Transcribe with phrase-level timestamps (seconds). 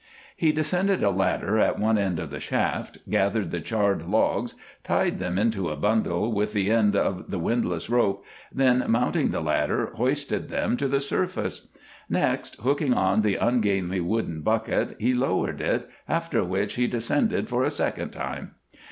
[0.35, 5.19] He descended a ladder at one end of the shaft, gathered the charred logs, tied
[5.19, 9.91] them into a bundle with the end of the windlass rope, then, mounting the ladder,
[9.93, 11.67] hoisted them to the surface.
[12.09, 17.63] Next, hooking on the ungainly wooden bucket, he lowered it, after which he descended for
[17.63, 18.55] a second time.